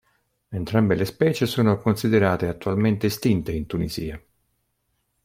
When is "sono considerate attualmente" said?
1.45-3.05